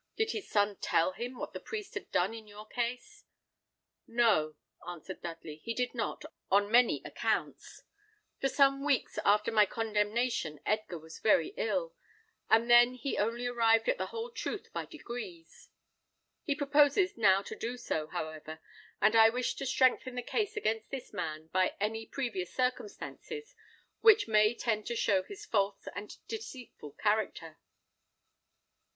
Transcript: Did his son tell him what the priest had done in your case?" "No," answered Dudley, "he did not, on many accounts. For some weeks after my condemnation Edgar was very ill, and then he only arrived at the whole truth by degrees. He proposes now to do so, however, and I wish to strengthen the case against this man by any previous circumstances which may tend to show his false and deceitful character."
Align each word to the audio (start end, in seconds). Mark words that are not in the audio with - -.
Did 0.17 0.31
his 0.31 0.49
son 0.49 0.77
tell 0.77 1.11
him 1.11 1.37
what 1.37 1.53
the 1.53 1.59
priest 1.59 1.93
had 1.93 2.09
done 2.11 2.33
in 2.33 2.47
your 2.47 2.65
case?" 2.65 3.23
"No," 4.07 4.55
answered 4.87 5.21
Dudley, 5.21 5.57
"he 5.57 5.75
did 5.75 5.93
not, 5.93 6.25
on 6.49 6.71
many 6.71 7.03
accounts. 7.05 7.83
For 8.39 8.49
some 8.49 8.83
weeks 8.83 9.19
after 9.23 9.51
my 9.51 9.67
condemnation 9.67 10.59
Edgar 10.65 10.97
was 10.97 11.19
very 11.19 11.49
ill, 11.49 11.93
and 12.49 12.67
then 12.67 12.95
he 12.95 13.15
only 13.19 13.45
arrived 13.45 13.87
at 13.87 13.99
the 13.99 14.07
whole 14.07 14.31
truth 14.31 14.73
by 14.73 14.87
degrees. 14.87 15.69
He 16.41 16.55
proposes 16.55 17.15
now 17.15 17.43
to 17.43 17.55
do 17.55 17.77
so, 17.77 18.07
however, 18.07 18.59
and 18.99 19.15
I 19.15 19.29
wish 19.29 19.53
to 19.57 19.67
strengthen 19.67 20.15
the 20.15 20.23
case 20.23 20.57
against 20.57 20.89
this 20.89 21.13
man 21.13 21.45
by 21.53 21.75
any 21.79 22.07
previous 22.07 22.51
circumstances 22.51 23.53
which 23.99 24.27
may 24.27 24.55
tend 24.55 24.87
to 24.87 24.95
show 24.95 25.21
his 25.21 25.45
false 25.45 25.87
and 25.95 26.17
deceitful 26.27 26.93
character." 26.93 27.59